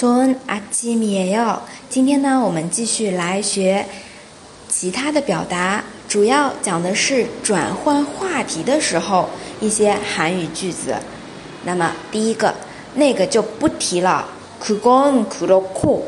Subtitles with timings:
[0.00, 1.62] 좋은아침이에 요。
[1.88, 3.86] 今天呢，我们继续来学
[4.68, 9.28] 其他的表达，主要讲的是转换话题的时候
[9.60, 10.96] 一些韩语句子。
[11.64, 12.54] 那么第一个，
[12.94, 14.26] 那个就不提了。
[14.62, 16.02] 그건그렇 고，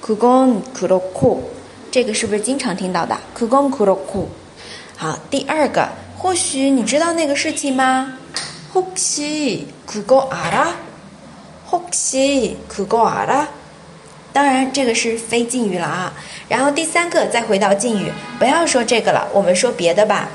[0.00, 1.40] 그건그렇 고，
[1.90, 3.16] 这个是不是经常听到的？
[3.36, 4.28] 그건그렇 고。
[4.96, 5.88] 好，第二个，
[6.18, 8.14] 或许你知道那个事情吗？
[8.74, 10.68] 혹시그거알 아？
[11.70, 13.48] 혹시그거알 아？
[14.32, 16.12] 当然，这个是非敬语了啊。
[16.48, 20.28] 然后第三个再回到敬语，不要说这个了，我们说别的吧。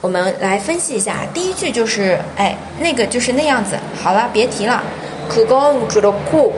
[0.00, 3.78] 我们来分析一下，第一句就是，哎，那个就是那样子。
[4.02, 4.82] 好了，别提了。
[5.28, 6.52] 그건그렇 고，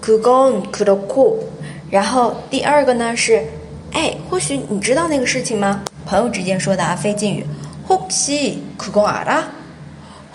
[0.00, 1.44] 그건그렇 고。
[1.90, 3.44] 然后第二个呢是，
[3.92, 5.82] 哎，或许你知道那个事情吗？
[6.06, 7.46] 朋友之间说的啊，非敬语。
[7.88, 9.42] 혹시그거알 아？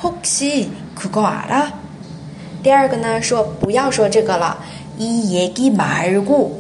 [0.02, 1.68] 혹시그거알 아？
[2.62, 4.58] 第二个呢说不要说这个了。
[5.00, 6.60] 이얘기말 고，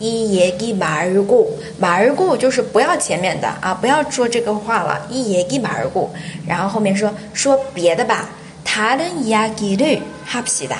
[0.00, 5.06] 이얘기말 고， 말 고就是不要前面的啊，不要说这个话了。
[5.10, 6.10] 이얘기말 고，
[6.46, 8.28] 然后后面说说别的吧。
[8.64, 10.78] 다른이야기를합시 다。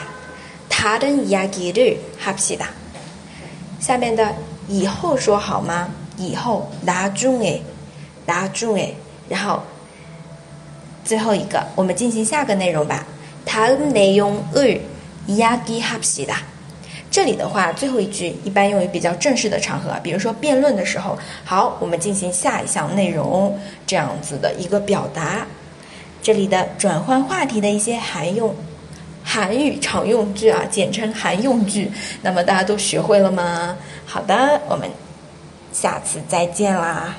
[0.68, 2.66] 다른이야기를합시 다。
[3.80, 4.34] 下面的
[4.68, 5.88] 以后说好吗？
[6.16, 7.60] 以后나중 에，
[8.26, 8.90] 나중 에，
[9.28, 9.62] 然后
[11.04, 13.04] 最后一个，我们进行下个内容吧。
[13.44, 16.36] 다음내용을이야기합시 다。
[17.10, 21.16] 这里的话，最后一句一般用于比较正式的场合，比如说辩论的时候。
[21.44, 25.46] 好，我们进行下一项内容，这样子的一个表达。
[26.22, 28.54] 这里的转换话题的一些韩用。
[29.31, 31.91] 韩语常用句啊，简称韩用句。
[32.23, 33.77] 那么大家都学会了吗？
[34.03, 34.89] 好的，我们
[35.71, 37.15] 下次再见啦。